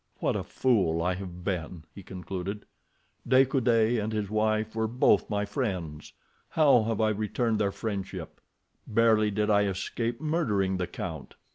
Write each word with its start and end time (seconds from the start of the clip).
"What 0.19 0.35
a 0.35 0.41
fool 0.43 1.03
I 1.03 1.13
have 1.13 1.43
been," 1.43 1.83
he 1.93 2.01
concluded. 2.01 2.65
"De 3.27 3.45
Coude 3.45 3.67
and 3.67 4.11
his 4.11 4.31
wife 4.31 4.75
were 4.75 4.87
both 4.87 5.29
my 5.29 5.45
friends. 5.45 6.13
How 6.49 6.81
have 6.85 6.99
I 6.99 7.09
returned 7.09 7.59
their 7.59 7.71
friendship? 7.71 8.41
Barely 8.87 9.29
did 9.29 9.51
I 9.51 9.65
escape 9.65 10.19
murdering 10.19 10.77
the 10.77 10.87
count. 10.87 11.35